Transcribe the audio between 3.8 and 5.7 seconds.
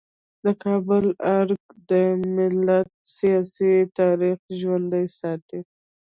تاریخ ژوندی ساتي.